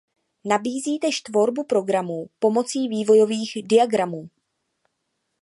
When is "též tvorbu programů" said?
0.99-2.29